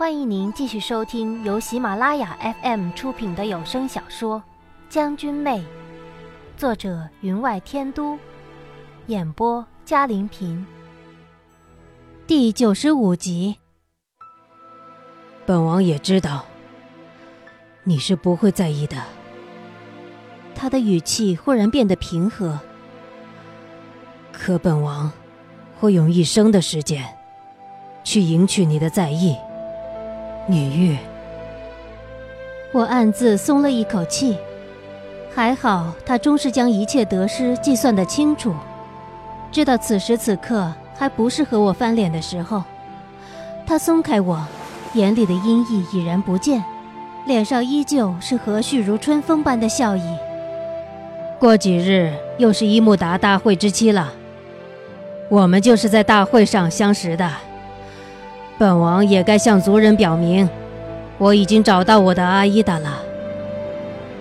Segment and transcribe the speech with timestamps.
[0.00, 4.38] 欢迎您继续收听由喜马拉雅 FM 出品的有声小说
[4.88, 5.58] 《将军妹》，
[6.56, 8.18] 作者云外天都，
[9.08, 10.64] 演播嘉玲平。
[12.26, 13.58] 第九十五集。
[15.44, 16.46] 本王也知道，
[17.84, 18.96] 你是不会在意的。
[20.54, 22.58] 他的语气忽然变得平和。
[24.32, 25.12] 可本王
[25.78, 27.06] 会用一生的时间，
[28.02, 29.36] 去赢取你的在意。
[30.50, 30.98] 女玉，
[32.72, 34.36] 我暗自松了一口气，
[35.32, 38.52] 还好他终是将一切得失计算得清楚，
[39.52, 42.64] 知道此时此刻还不是和我翻脸的时候。
[43.64, 44.44] 他松开我，
[44.94, 46.64] 眼里的阴翳已然不见，
[47.26, 50.02] 脸上依旧是和煦如春风般的笑意。
[51.38, 54.12] 过几日又是伊木达大会之期了，
[55.28, 57.30] 我们就是在大会上相识的。
[58.60, 60.46] 本王也该向族人表明，
[61.16, 62.98] 我已经找到我的阿依达了。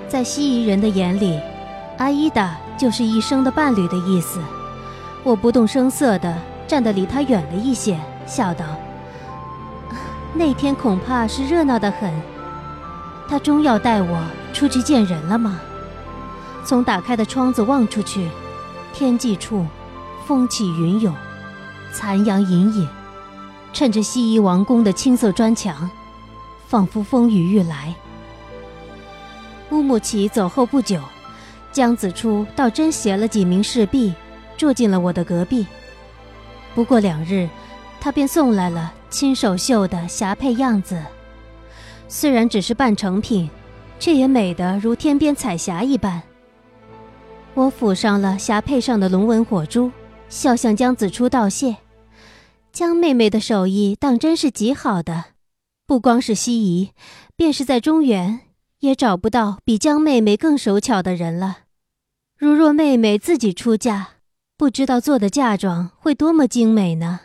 [0.08, 1.38] 在西夷人的眼里，
[1.98, 4.40] 阿依达就是一生的伴侣的意思。
[5.26, 6.34] 我不动声色地
[6.66, 8.64] 站得离他远了一些，笑道
[10.34, 12.10] ：“那天恐怕是热闹得很。
[13.28, 14.24] 他终要带我
[14.54, 15.60] 出去见人了吗？”
[16.64, 18.30] 从打开的窗子望出去，
[18.94, 19.66] 天际处，
[20.26, 21.14] 风起云涌，
[21.92, 22.88] 残阳隐隐。
[23.72, 25.90] 趁着西夷王宫的青色砖墙，
[26.68, 27.94] 仿佛风雨欲来。
[29.72, 31.00] 乌木齐走后不久，
[31.72, 34.14] 江子初倒真携了几名侍婢，
[34.58, 35.66] 住进了我的隔壁。
[36.74, 37.48] 不过两日，
[38.02, 41.02] 他便送来了亲手绣的霞帔样子，
[42.08, 43.50] 虽然只是半成品，
[44.00, 46.22] 却也美得如天边彩霞一般。
[47.54, 49.92] 我抚上了霞帔上的龙纹火珠，
[50.30, 51.76] 笑向江子初道谢。
[52.80, 55.26] 江妹妹的手艺当真是极好的，
[55.86, 56.92] 不光是西夷，
[57.36, 58.40] 便是在中原，
[58.80, 61.58] 也找不到比江妹妹更手巧的人了。
[62.38, 64.12] 如若妹妹自己出嫁，
[64.56, 67.20] 不知道做的嫁妆会多么精美呢？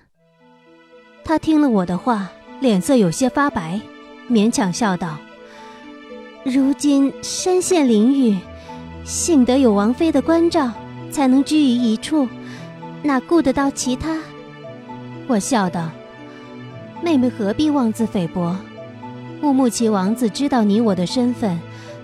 [1.22, 3.80] 她听了我的话，脸色有些发白，
[4.28, 5.16] 勉强笑道
[6.44, 8.36] ：“如今身陷囹圄，
[9.04, 10.72] 幸得有王妃的关照，
[11.12, 12.28] 才能居于一处，
[13.04, 14.20] 哪顾得到其他？”
[15.26, 15.90] 我笑道
[17.02, 18.54] ：“妹妹何必妄自菲薄？
[19.42, 21.58] 乌木齐王子知道你我的身份，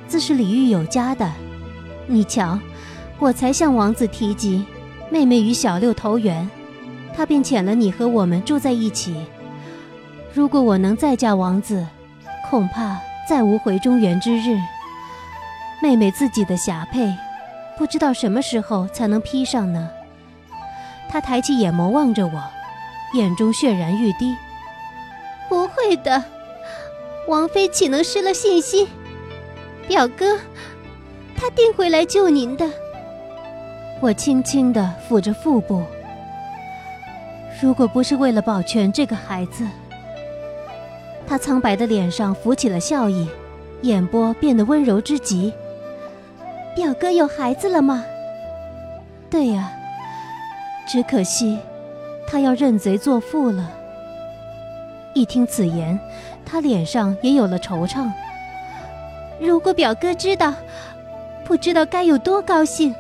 [0.09, 1.31] 自是礼遇有加的。
[2.07, 2.59] 你瞧，
[3.19, 4.65] 我才向王子提及
[5.11, 6.49] 妹妹与小六投缘，
[7.15, 9.15] 他便遣了你和我们住在一起。
[10.33, 11.87] 如果我能再嫁王子，
[12.49, 12.99] 恐怕
[13.29, 14.59] 再无回中原之日。
[15.83, 17.15] 妹妹自己的霞帔，
[17.77, 19.91] 不知道什么时候才能披上呢？”
[21.11, 22.43] 他抬起眼眸望着我。
[23.15, 24.37] 眼中血然欲滴。
[25.49, 26.23] 不会的，
[27.27, 28.87] 王妃岂能失了信心？
[29.89, 30.39] 表哥，
[31.37, 32.71] 他定会来救您的。
[34.01, 35.83] 我轻轻地抚着腹部。
[37.61, 39.67] 如果不是为了保全这个孩子，
[41.27, 43.29] 他苍白的脸上浮起了笑意，
[43.83, 45.53] 眼波变得温柔之极。
[46.75, 48.05] 表哥有孩子了吗？
[49.29, 49.73] 对呀，
[50.89, 51.59] 只可惜。
[52.31, 53.69] 他要认贼作父了。
[55.15, 55.99] 一听此言，
[56.47, 58.09] 他脸上也有了惆怅。
[59.41, 60.55] 如果表哥知道，
[61.45, 62.95] 不知道该有多高兴。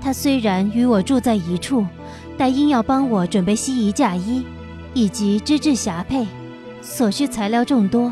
[0.00, 1.84] 他虽然与我住在一处，
[2.38, 4.46] 但因要帮我准备西夷嫁衣，
[4.94, 6.26] 以及织制霞帔，
[6.80, 8.10] 所需材料众多，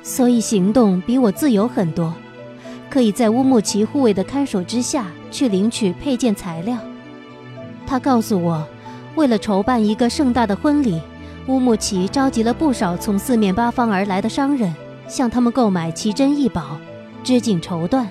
[0.00, 2.14] 所以行动比我自由很多，
[2.88, 6.78] 可以在乌木齐护卫的看守之下去领取配件材料。
[7.84, 8.64] 他告诉我。
[9.16, 11.00] 为了筹办一个盛大的婚礼，
[11.46, 14.74] 乌木齐召集了不少从四面八方而来的商人，
[15.06, 16.76] 向他们购买奇珍异宝，
[17.22, 18.06] 织锦绸缎，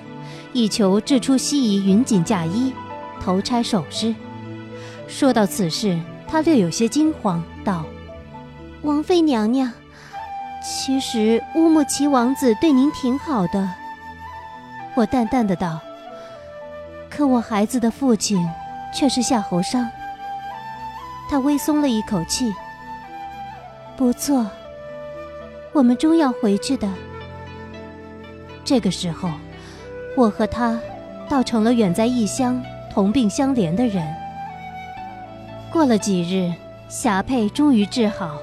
[0.52, 2.72] 以求制出西夷云锦嫁衣、
[3.20, 4.14] 头钗首饰。
[5.06, 7.84] 说到此事，他略有些惊慌，道
[8.80, 9.70] ：“王妃娘娘，
[10.62, 13.68] 其实乌木齐王子对您挺好的。”
[14.96, 15.80] 我淡淡的道
[17.10, 18.42] ：“可我孩子的父亲
[18.94, 19.86] 却是夏侯商。”
[21.34, 22.54] 他微松了一口气。
[23.96, 24.46] 不错，
[25.72, 26.88] 我们终要回去的。
[28.64, 29.28] 这个时候，
[30.16, 30.80] 我和他
[31.28, 34.06] 倒成了远在异乡、同病相怜的人。
[35.72, 36.54] 过了几日，
[36.88, 38.38] 霞帔终于治好。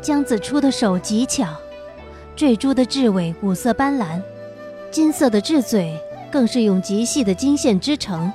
[0.00, 1.48] 江子初的手极巧，
[2.36, 4.22] 坠珠的雉尾五色斑斓，
[4.92, 5.98] 金色的雉嘴
[6.30, 8.32] 更是用极细的金线织成，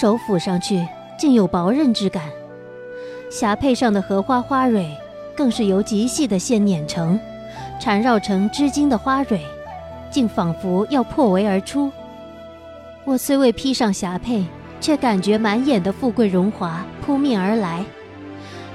[0.00, 0.86] 手抚上去
[1.18, 2.22] 竟有薄韧之感。
[3.30, 4.88] 霞帔上的荷花花蕊，
[5.36, 7.18] 更是由极细的线捻成，
[7.80, 9.40] 缠绕成织金的花蕊，
[10.10, 11.90] 竟仿佛要破围而出。
[13.04, 14.46] 我虽未披上霞帔，
[14.80, 17.84] 却感觉满眼的富贵荣华扑面而来。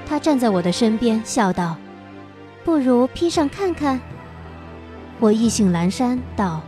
[0.06, 1.76] 他站在我的身边，笑道
[2.64, 3.98] ：“不如披上看看。”
[5.18, 6.60] 我意兴阑珊道：“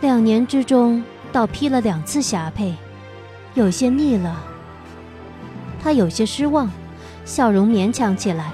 [0.00, 2.74] 两年之中，倒披了两次霞帔，
[3.54, 4.44] 有些腻了。”
[5.82, 6.70] 他有些失望，
[7.24, 8.52] 笑容勉强起来。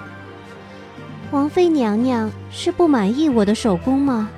[1.31, 4.29] 王妃娘娘是不满意我的手工吗？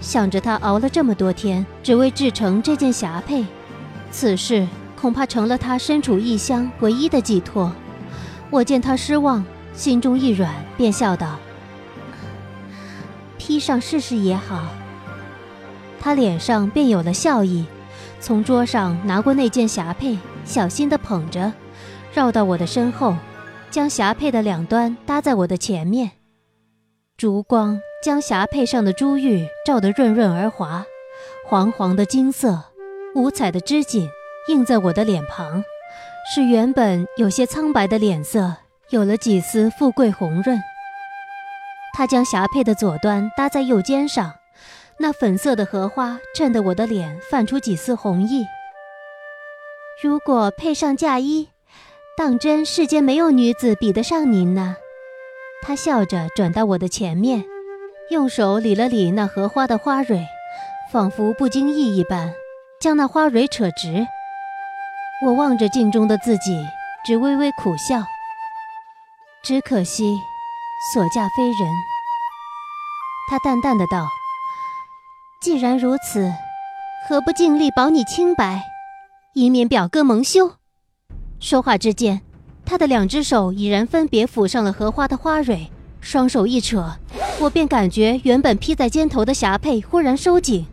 [0.00, 3.46] 想着她熬了这么多天，只为制成这件霞帔，
[4.10, 4.66] 此事
[5.00, 7.72] 恐怕成了她身处异乡唯一的寄托。
[8.50, 9.44] 我见她失望，
[9.74, 11.36] 心中一软，便笑道
[13.38, 14.68] ：“披上试试也好。”
[16.00, 17.66] 她脸上便有了笑意，
[18.20, 20.18] 从桌上拿过那件霞帔，
[20.48, 21.52] 小心地捧着，
[22.14, 23.14] 绕到我的身后，
[23.70, 26.12] 将霞帔的两端搭在我的前面，
[27.16, 27.78] 烛光。
[28.00, 30.86] 将霞帔上的珠玉照得润润而滑，
[31.48, 32.62] 黄黄的金色，
[33.16, 34.08] 五彩的织锦
[34.46, 35.64] 映在我的脸庞，
[36.32, 38.54] 使原本有些苍白的脸色
[38.90, 40.60] 有了几丝富贵红润。
[41.92, 44.32] 他将霞帔的左端搭在右肩上，
[44.98, 48.46] 那粉色的荷花衬得我的脸泛出几丝红意。
[50.00, 51.48] 如果配上嫁衣，
[52.16, 54.76] 当真世间没有女子比得上您呢。
[55.60, 57.44] 他笑着转到我的前面。
[58.10, 60.24] 用手理了理那荷花的花蕊，
[60.90, 62.32] 仿佛不经意一般，
[62.80, 64.06] 将那花蕊扯直。
[65.26, 66.64] 我望着镜中的自己，
[67.04, 68.02] 只微微苦笑。
[69.42, 70.16] 只可惜，
[70.94, 71.68] 所嫁非人。
[73.28, 74.08] 他淡淡的道
[75.42, 76.32] ：“既然如此，
[77.08, 78.62] 何不尽力保你清白，
[79.38, 80.52] 以免表哥蒙羞？”
[81.38, 82.20] 说话之间，
[82.64, 85.70] 他的两只手已然分别抚上了荷花的花蕊，
[86.00, 86.96] 双手一扯。
[87.40, 90.66] 我便感觉原本披在肩头的霞帔忽然收紧，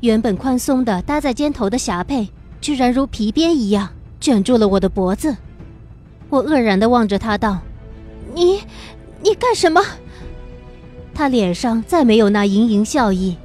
[0.00, 2.28] 原本宽松的搭在肩头的霞帔，
[2.60, 3.88] 居然如皮鞭一样
[4.20, 5.36] 卷住了我的脖子。
[6.28, 7.60] 我愕然的望着他道
[8.34, 8.60] ：“你，
[9.22, 9.80] 你干什么？”
[11.14, 13.36] 他脸上再没有那盈盈笑意，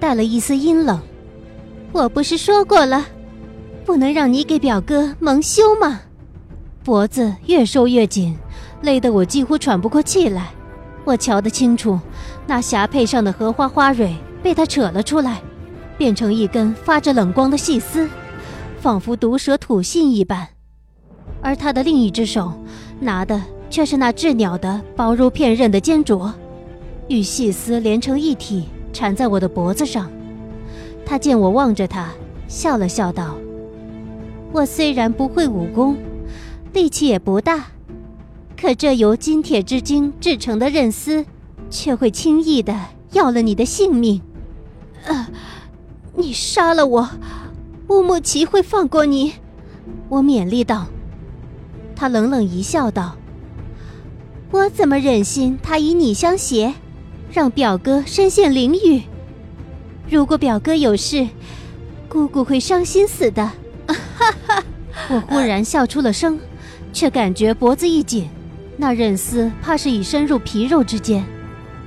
[0.00, 1.00] 带了一丝阴冷。
[1.92, 3.06] 我不是说过了，
[3.84, 6.00] 不能让你给表哥蒙羞吗？
[6.84, 8.36] 脖子越收越紧，
[8.82, 10.50] 累得我几乎喘不过气来。
[11.04, 11.98] 我瞧得清楚，
[12.46, 15.40] 那霞帔上的荷花花蕊被他扯了出来，
[15.98, 18.08] 变成一根发着冷光的细丝，
[18.80, 20.48] 仿佛毒蛇吐信一般。
[21.40, 22.52] 而他的另一只手
[23.00, 26.32] 拿的却是那鸷鸟的薄如片刃的尖啄，
[27.08, 30.08] 与细丝连成一体，缠在我的脖子上。
[31.04, 32.10] 他见我望着他，
[32.46, 33.34] 笑了笑道
[34.52, 35.96] ：“我虽然不会武功，
[36.72, 37.66] 力气也不大。”
[38.60, 41.26] 可这由金铁之精制成的刃丝，
[41.68, 42.78] 却会轻易的
[43.10, 44.22] 要了你的性命。
[45.04, 45.26] 呃，
[46.14, 47.08] 你杀了我，
[47.88, 49.32] 乌木齐会放过你？
[50.08, 50.86] 我勉励道。
[51.96, 53.16] 他冷冷一笑，道
[54.52, 56.74] ：“我怎么忍心他以你相挟，
[57.32, 59.02] 让表哥身陷囹圄？
[60.08, 61.28] 如果表哥有事，
[62.08, 63.50] 姑姑会伤心死的。”
[65.08, 66.38] 我忽然笑出了声，
[66.92, 68.28] 却感觉脖子一紧。
[68.76, 71.24] 那刃丝怕是已深入皮肉之间，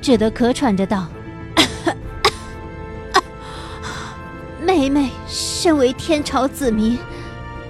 [0.01, 1.07] 只得咳喘着道
[4.61, 6.97] ：“妹妹身为天朝子民，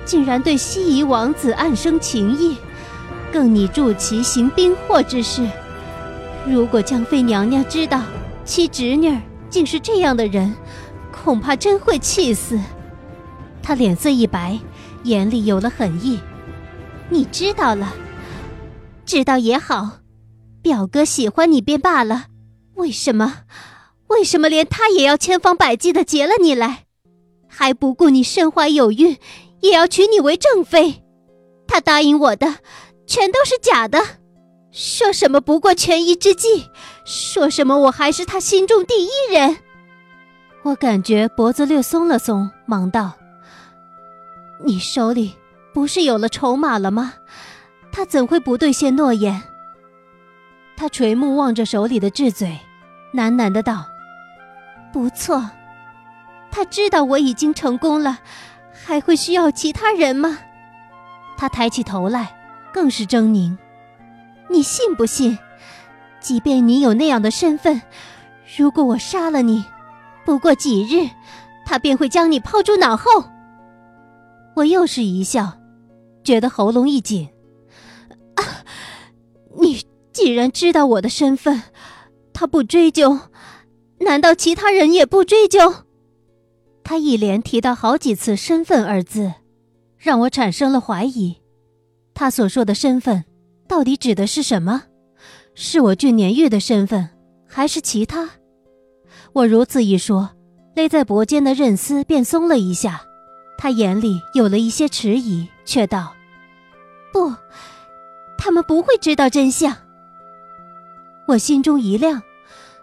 [0.04, 2.58] 竟然对西夷王子暗生情意，
[3.32, 5.48] 更拟助其行兵祸之事。
[6.46, 8.02] 如果江妃娘娘知道
[8.44, 9.18] 其侄女
[9.50, 10.54] 竟是这样的人，
[11.12, 12.60] 恐怕真会气死。”
[13.64, 14.60] 她脸色一白，
[15.06, 16.20] 眼里有了狠意
[17.10, 17.94] ：“你知道了。”
[19.06, 20.00] 知道也好，
[20.62, 22.26] 表哥喜欢你便罢了，
[22.74, 23.44] 为什么？
[24.08, 26.86] 为什么连他也要千方百计的劫了你来，
[27.48, 29.18] 还不顾你身怀有孕，
[29.62, 31.04] 也要娶你为正妃？
[31.68, 32.56] 他答应我的，
[33.08, 34.00] 全都是假的。
[34.72, 36.66] 说什么不过权宜之计，
[37.06, 39.58] 说什么我还是他心中第一人。
[40.64, 43.14] 我感觉脖子略松了松，忙道
[44.64, 45.36] ：“你手里
[45.74, 47.14] 不是有了筹码了吗？”
[47.92, 49.42] 他怎会不兑现诺言？
[50.76, 52.60] 他垂目望着手里的痣嘴，
[53.14, 53.86] 喃喃的道
[54.92, 55.50] ：“不错。”
[56.52, 58.20] 他知道我已经成功了，
[58.74, 60.40] 还会需要其他人吗？
[61.38, 62.36] 他抬起头来，
[62.74, 63.58] 更是狰狞。
[64.50, 65.38] 你信不信？
[66.20, 67.82] 即便你有那样的身份，
[68.58, 69.64] 如果我杀了你，
[70.26, 71.10] 不过几日，
[71.66, 73.24] 他便会将你抛诸脑后。
[74.56, 75.60] 我又是一笑，
[76.24, 77.28] 觉得喉咙一紧。
[78.36, 78.44] 啊
[79.60, 81.62] 你既然知道我的身份，
[82.34, 83.20] 他不追究，
[84.00, 85.74] 难道其他人也不追究？
[86.84, 89.34] 他一连提到好几次“身份”二字，
[89.98, 91.38] 让我产生了怀疑。
[92.14, 93.26] 他所说的身份，
[93.68, 94.84] 到底指的是什么？
[95.54, 97.10] 是我俊年玉的身份，
[97.48, 98.30] 还是其他？
[99.34, 100.30] 我如此一说，
[100.76, 103.02] 勒在脖间的韧丝便松了一下。
[103.58, 106.14] 他眼里有了一些迟疑，却道
[107.12, 107.34] ：“不，
[108.38, 109.76] 他们不会知道真相。”
[111.28, 112.22] 我心中一亮，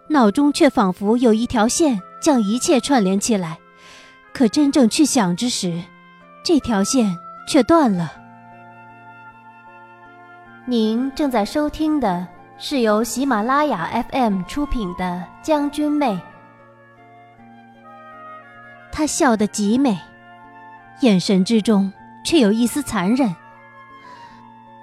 [0.09, 3.59] 脑中却仿佛有一条线将一切串联起来。
[4.33, 5.83] 可真正去想之时，
[6.43, 8.13] 这条线却断了。
[10.67, 12.27] 您正在收听的
[12.57, 15.05] 是由喜马拉雅 FM 出品的
[15.47, 16.13] 《将军妹》。
[18.91, 19.99] 她笑得极美，
[21.03, 21.93] 眼神之中
[22.25, 23.35] 却有一丝残忍。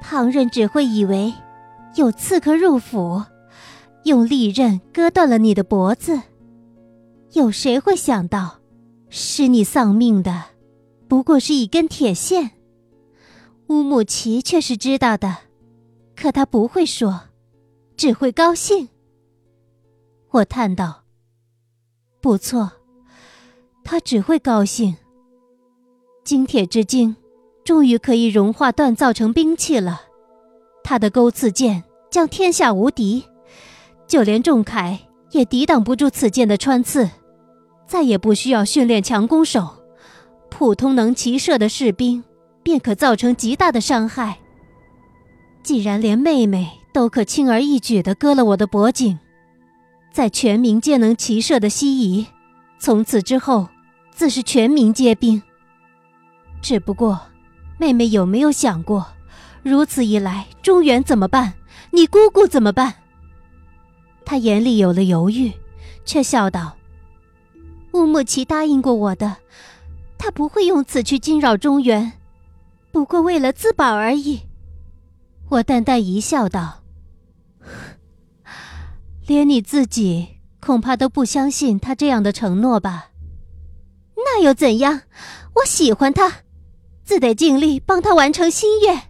[0.01, 1.33] 旁人只会以为
[1.95, 3.23] 有刺客入府，
[4.03, 6.21] 用利刃割断了你的脖子。
[7.33, 8.59] 有谁会想到，
[9.09, 10.45] 使你丧命的
[11.07, 12.51] 不过是一根铁线？
[13.67, 15.37] 乌木齐却是知道的，
[16.15, 17.21] 可他不会说，
[17.95, 18.89] 只会高兴。
[20.31, 21.03] 我叹道
[22.19, 22.71] ：“不错。”
[23.83, 24.97] 他只会高兴。
[26.29, 27.15] 金铁之精，
[27.65, 30.03] 终于可以融化锻造成兵器了。
[30.83, 33.23] 他的钩刺剑将天下无敌，
[34.05, 34.99] 就连仲恺
[35.31, 37.09] 也抵挡不住此剑的穿刺。
[37.87, 39.69] 再也不需要训练强弓手，
[40.51, 42.23] 普通能骑射的士兵
[42.61, 44.37] 便可造成极大的伤害。
[45.63, 49.17] 既然连妹妹都可轻而易举地割了我的脖颈，
[50.13, 52.27] 在全民皆能骑射的西夷，
[52.77, 53.67] 从此之后。
[54.11, 55.41] 自是全民皆兵。
[56.61, 57.19] 只不过，
[57.77, 59.07] 妹妹有没有想过，
[59.63, 61.53] 如此一来，中原怎么办？
[61.91, 62.93] 你姑姑怎么办？
[64.25, 65.51] 他眼里有了犹豫，
[66.05, 66.77] 却笑道
[67.93, 69.37] ：“乌木齐答应过我的，
[70.17, 72.11] 他不会用此去惊扰中原，
[72.91, 74.41] 不过为了自保而已。”
[75.49, 76.83] 我淡淡一笑，道
[79.25, 83.07] ：“连你自己恐怕都不相信他这样的承诺吧？”
[84.15, 85.01] 那又怎样？
[85.55, 86.41] 我喜欢他，
[87.09, 89.01] 自得尽力帮他完成心愿。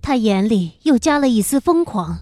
[0.00, 2.20] 他眼里又加了一丝疯狂。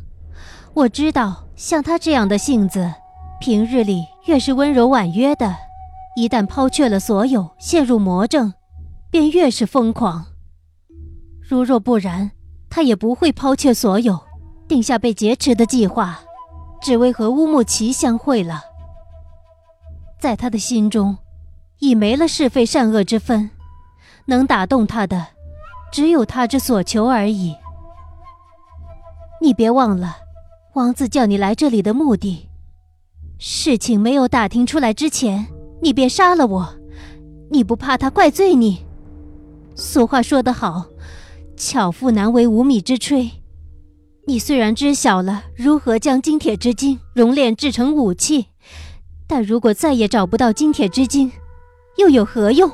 [0.72, 2.94] 我知道，像他这样的性子，
[3.38, 5.54] 平日里越是温柔婉约的，
[6.16, 8.54] 一旦抛却了所有，陷入魔怔，
[9.10, 10.24] 便越是疯狂。
[11.46, 12.30] 如若不然，
[12.70, 14.18] 他也不会抛却所有，
[14.66, 16.18] 定下被劫持的计划，
[16.80, 18.62] 只为和乌木齐相会了。
[20.18, 21.18] 在他的心中。
[21.80, 23.50] 已没了是非善恶之分，
[24.28, 25.28] 能打动他的，
[25.90, 27.56] 只有他之所求而已。
[29.40, 30.18] 你别忘了，
[30.74, 32.46] 王子叫你来这里的目的。
[33.38, 35.46] 事情没有打听出来之前，
[35.80, 36.74] 你便杀了我，
[37.50, 38.84] 你不怕他怪罪你？
[39.74, 40.84] 俗话说得好，
[41.56, 43.30] 巧妇难为无米之炊。
[44.26, 48.48] 你虽然知晓了如何将金铁之精熔炼制成武器，
[49.26, 51.32] 但如果再也找不到金铁之精，
[51.96, 52.70] 又有何用？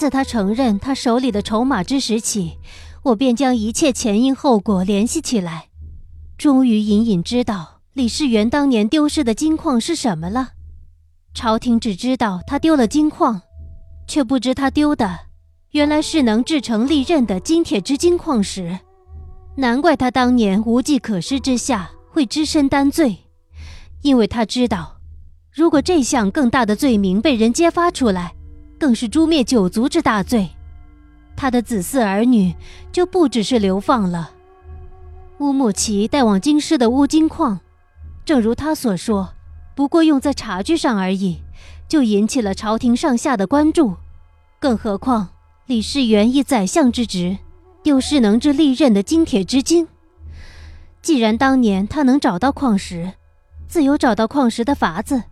[0.00, 2.56] 自他承认他手里的筹码之时起，
[3.02, 5.68] 我便将一切前因后果联系起来，
[6.38, 10.52] 终于隐隐知道李世元当年丢失的金矿是什么了。
[11.34, 13.42] 朝廷只知道他丢了金矿，
[14.08, 15.18] 却不知他丢的
[15.72, 18.78] 原来是能制成利刃的金铁之金矿石。
[19.58, 23.18] 难怪他当年无计可施之下会只身担罪，
[24.00, 24.96] 因为他知道。
[25.52, 28.32] 如果这项更大的罪名被人揭发出来，
[28.80, 30.48] 更是诛灭九族之大罪，
[31.36, 32.54] 他的子嗣儿女
[32.90, 34.30] 就不只是流放了。
[35.40, 37.60] 乌木齐带往京师的乌金矿，
[38.24, 39.34] 正如他所说，
[39.74, 41.42] 不过用在茶具上而已，
[41.88, 43.96] 就引起了朝廷上下的关注。
[44.58, 45.28] 更何况
[45.66, 47.36] 李世元以宰相之职，
[47.84, 49.86] 又是能制利刃的金铁之精。
[51.02, 53.12] 既然当年他能找到矿石，
[53.68, 55.24] 自有找到矿石的法子。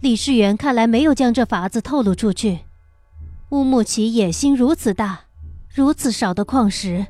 [0.00, 2.60] 李世元看来没有将这法子透露出去。
[3.50, 5.26] 乌木齐野心如此大，
[5.72, 7.06] 如此少的矿石，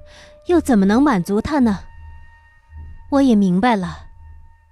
[0.49, 1.81] 又怎么能满足他呢？
[3.13, 4.09] 我也明白了，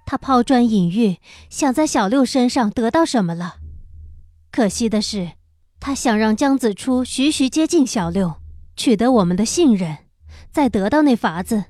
[0.05, 1.17] 他抛砖引玉，
[1.49, 3.55] 想在小六身上得到什么了。
[4.51, 5.31] 可惜的是，
[5.79, 8.35] 他想让江子初徐徐接近小六，
[8.75, 9.97] 取得我们的信任，
[10.51, 11.65] 再得到那法子。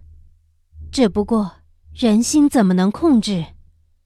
[0.92, 1.54] 只不过
[1.94, 3.46] 人心怎么能控制？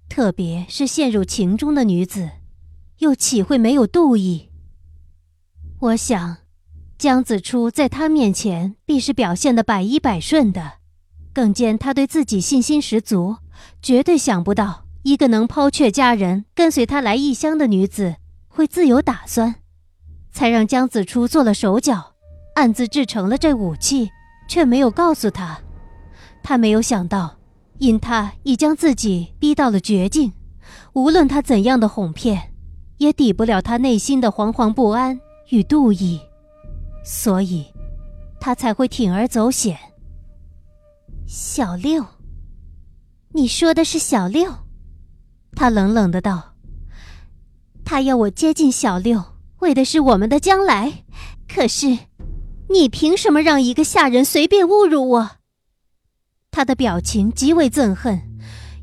[0.08, 2.30] 特别是陷入情中的女子，
[3.00, 4.49] 又岂会没有妒意？
[5.82, 6.36] 我想，
[6.98, 10.74] 江子初在他面前必是表现的百依百顺的，
[11.32, 13.38] 更见他对自己信心十足，
[13.82, 18.18] 绝对想不到一个能抛却家人跟随他来异乡的女子
[18.50, 19.56] 会自有打算，
[20.34, 22.16] 才让江子初做了手脚，
[22.56, 24.10] 暗自制成了这武器，
[24.50, 25.62] 却没有告诉他。
[26.44, 27.38] 他没有想到，
[27.78, 30.34] 因他已将自己逼到了绝境，
[30.92, 32.52] 无论他怎样的哄骗，
[32.98, 36.20] 也抵不了他内心的惶惶不安与妒意，
[37.04, 37.66] 所以，
[38.40, 39.78] 他才会铤而走险。
[41.26, 42.06] 小六，
[43.34, 44.52] 你说的是小六？
[45.54, 46.56] 他冷冷的道
[47.84, 49.24] ：“他要我接近小六，
[49.60, 51.04] 为的是我们的将来。
[51.48, 51.98] 可是，
[52.70, 55.32] 你凭什么让一个下人随便侮辱我？”
[56.52, 58.22] 他的表情极为憎恨，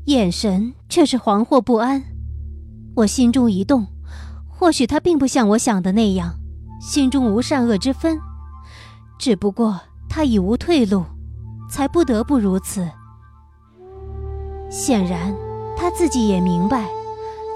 [0.05, 2.03] 眼神却是惶惑不安。
[2.97, 3.87] 我心中一动，
[4.49, 6.39] 或许他并不像我想的那样，
[6.79, 8.19] 心中无善恶之分，
[9.17, 9.79] 只不过
[10.09, 11.03] 他已无退路。
[11.69, 12.87] 才不得不如此。
[14.69, 15.35] 显然，
[15.75, 16.87] 他自己也明白，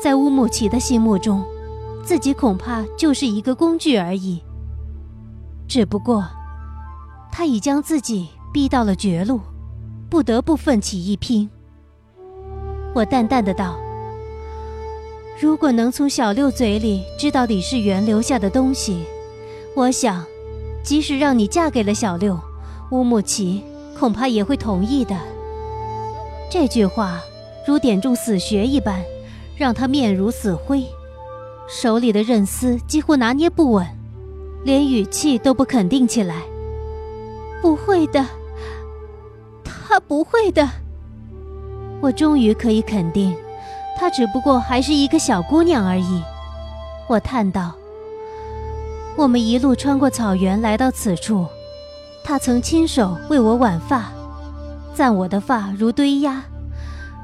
[0.03, 1.41] 在乌木齐的心目中，
[2.03, 4.43] 自己恐怕就是一个工具而已。
[5.65, 6.27] 只不过，
[7.31, 9.39] 他已将自己逼到了绝路，
[10.09, 11.49] 不得不奋起一拼。
[12.93, 13.79] 我淡淡的道
[15.39, 19.05] ：“如果能从小六嘴里知道李世元留下的东西，
[19.75, 20.25] 我想，
[20.83, 22.39] 即使让你嫁给了小六，
[22.91, 23.63] 乌木齐。”
[24.01, 25.15] 恐怕也会同意的。
[26.49, 27.21] 这句话
[27.67, 28.99] 如点中死穴一般，
[29.55, 30.83] 让他面如死灰，
[31.69, 33.85] 手里的刃丝几乎拿捏不稳，
[34.63, 36.41] 连语气都不肯定起来。
[37.61, 38.25] 不会的，
[39.63, 40.67] 他不会的。
[42.01, 43.35] 我终于可以肯定，
[43.99, 46.23] 她只不过还是一个小姑娘而已。
[47.07, 47.73] 我叹道
[49.17, 51.47] ：“我们一路穿过草原来到此处。”
[52.23, 54.11] 他曾亲手为我挽发，
[54.93, 56.43] 赞我的发如堆鸦，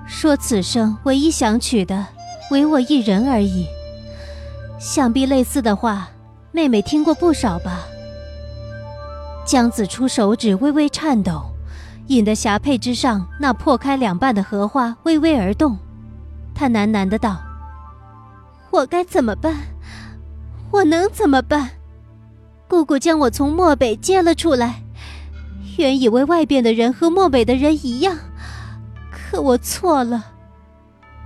[0.08, 2.08] 说此生唯一想娶的，
[2.50, 3.68] 唯我一人而已。
[4.80, 6.10] 想必类似的话，
[6.52, 7.86] 妹妹听过不少吧？
[9.46, 11.44] 江子初手指微微颤抖，
[12.08, 15.78] 引得霞帔之上那破开两半的荷花微微而动。
[16.56, 17.38] 他喃喃的道
[18.72, 19.56] ：“我该怎么办？
[20.72, 21.70] 我能怎么办？
[22.68, 24.84] 姑姑将我从漠北接了出来。”
[25.78, 28.18] 原以为外边的人和漠北的人一样，
[29.12, 30.26] 可我错了。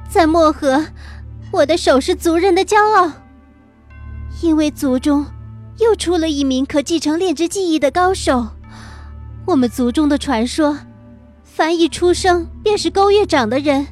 [0.09, 0.87] 在漠河，
[1.53, 3.09] 我的手是族人的骄傲，
[4.41, 5.25] 因为族中
[5.79, 8.45] 又出了一名可继承炼制技艺的高手。
[9.45, 10.77] 我们族中的传说，
[11.45, 13.87] 凡一出生便是勾月掌的人，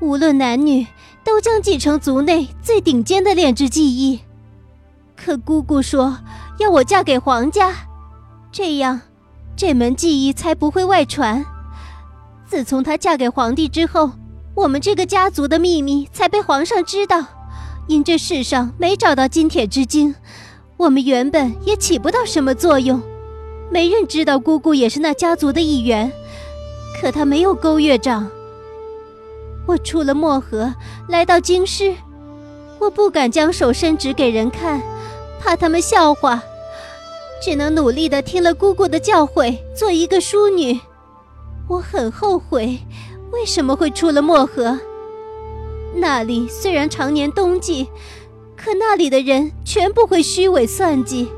[0.00, 0.86] 无论男女，
[1.24, 4.20] 都将继承族内最顶尖的炼制技艺。
[5.22, 6.18] 可姑姑说
[6.58, 7.74] 要我嫁给皇家，
[8.52, 9.00] 这样。
[9.56, 11.44] 这门技艺才不会外传。
[12.46, 14.12] 自从她嫁给皇帝之后，
[14.54, 17.24] 我们这个家族的秘密才被皇上知道。
[17.88, 20.14] 因这世上没找到金铁之精，
[20.76, 23.02] 我们原本也起不到什么作用。
[23.70, 26.12] 没人知道姑姑也是那家族的一员，
[27.00, 28.30] 可她没有勾月掌。
[29.66, 30.72] 我出了漠河，
[31.08, 31.94] 来到京师，
[32.78, 34.80] 我不敢将手伸直给人看，
[35.40, 36.42] 怕他们笑话。
[37.40, 40.80] 只能努力的听了姑姑的教诲，做一个淑女。
[41.68, 42.80] 我很后悔，
[43.30, 44.78] 为什么会出了漠河？
[45.94, 47.88] 那里虽然常年冬季，
[48.56, 51.28] 可那里的人全不会虚伪算计。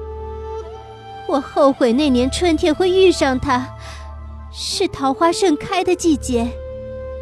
[1.28, 3.68] 我后悔那年春天会遇上他，
[4.50, 6.48] 是桃花盛开的季节，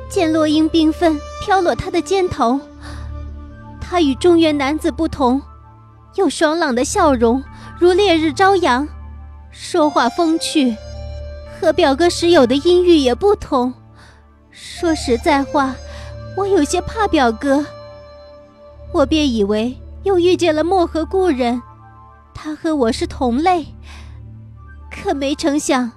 [0.08, 2.60] 见落英缤纷飘落他的肩头。
[3.80, 5.42] 他与中原男子不同，
[6.18, 7.42] 有爽朗的笑容。
[7.78, 8.88] 如烈日朝阳，
[9.52, 10.76] 说话风趣，
[11.60, 13.72] 和表哥时有的阴郁也不同。
[14.50, 15.76] 说实在话，
[16.36, 17.64] 我有些怕表哥。
[18.92, 21.62] 我便以为又遇见了漠河故人，
[22.34, 23.66] 他和我是同类，
[24.90, 25.92] 可没成想，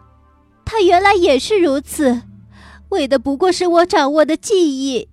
[0.64, 2.22] 他原来也是如此，
[2.90, 5.10] 为的不过是我掌握的记忆。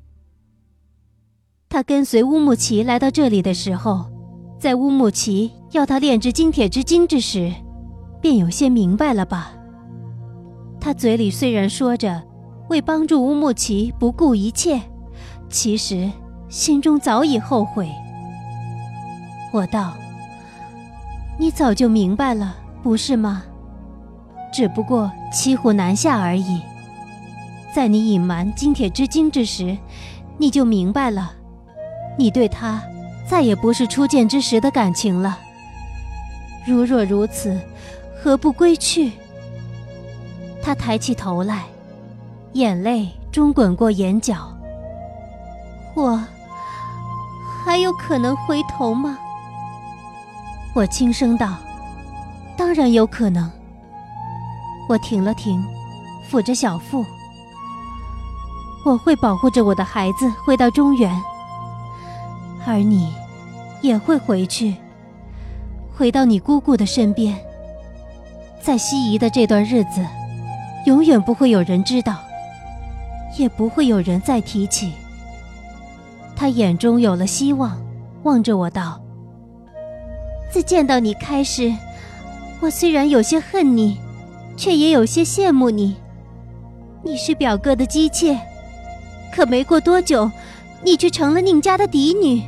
[1.71, 4.18] 他跟随乌木齐来到这里的时候。
[4.59, 7.53] 在乌木齐要他炼制金铁之精之时，
[8.21, 9.53] 便有些明白了吧。
[10.81, 12.21] 他嘴里虽然说着
[12.69, 14.81] 为帮助乌木齐不顾一切，
[15.49, 16.11] 其实
[16.49, 17.89] 心中早已后悔。
[19.53, 19.95] 我道
[21.39, 23.45] ：“你早就明白了，不是吗？
[24.53, 26.61] 只不过骑虎难下而已。
[27.73, 29.79] 在你隐瞒金铁之精之时，
[30.37, 31.31] 你就明白了，
[32.19, 32.83] 你对他。”
[33.29, 35.39] 再也不是初见之时的感情了。
[36.67, 37.61] 如若如此，
[38.23, 39.13] 何不归去？
[40.63, 41.65] 他抬起头来，
[42.55, 44.53] 眼泪中滚过眼角。
[45.95, 46.23] 我
[47.65, 49.19] 还有可能回头吗？
[50.75, 51.57] 我轻声道
[52.57, 53.51] ：“当然有可能。”
[54.89, 55.63] 我停了停，
[56.31, 57.05] 抚着小腹。
[58.85, 61.11] 我会保护着我的孩子回到中原，
[62.67, 63.15] 而你
[63.81, 64.75] 也会回去，
[65.95, 67.37] 回到你姑姑的身边。
[68.61, 70.05] 在西夷的这段日子，
[70.85, 72.17] 永远不会有人知道，
[73.39, 74.93] 也不会有人再提起。
[76.37, 77.81] 他眼中有了希望，
[78.25, 79.01] 望着我道
[80.51, 81.73] ：“自见到你开始，
[82.61, 83.99] 我虽然有些恨你，
[84.57, 85.97] 却也有些羡慕你。
[87.03, 88.39] 你是表哥的姬妾，
[89.33, 90.31] 可没过多久，
[90.83, 92.43] 你却成了宁家的嫡女，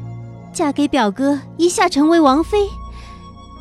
[0.53, 2.59] 嫁给表哥，一下成为王妃。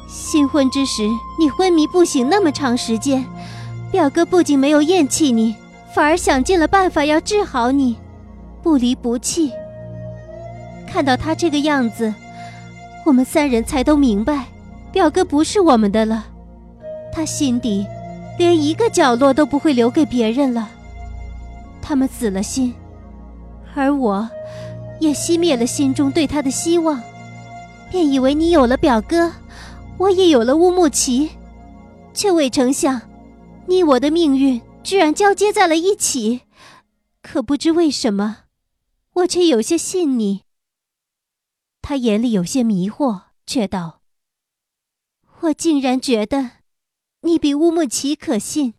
[0.07, 1.07] 新婚之时，
[1.39, 3.25] 你昏迷不醒那么长时间，
[3.91, 5.55] 表哥不仅没有厌弃你，
[5.93, 7.97] 反而想尽了办法要治好你，
[8.63, 9.51] 不离不弃。”
[10.91, 12.11] 看到他这个样子，
[13.05, 14.45] 我们三人才都明白，
[14.91, 16.25] 表哥不是我们的了。
[17.13, 17.85] 他心底
[18.37, 20.69] 连一个角落都不会留给别人了。
[21.81, 22.73] 他们死了心，
[23.75, 24.27] 而我，
[24.99, 27.01] 也熄灭了心中对他的希望，
[27.89, 29.33] 便以为你有了表哥，
[29.97, 31.31] 我也有了乌木齐，
[32.13, 33.01] 却未成想，
[33.65, 36.41] 你我的命运居然交接在了一起。
[37.21, 38.43] 可不知为什么，
[39.13, 40.43] 我却有些信你。
[41.81, 44.01] 他眼里有些迷惑，却道
[45.41, 46.51] ：“我竟然觉得，
[47.21, 48.73] 你比乌木齐可信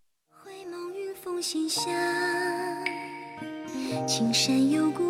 [4.07, 5.10] 青山有故。”